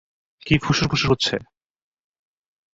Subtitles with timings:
[0.45, 1.35] কি ফুসুর ফুসুর হচ্ছে?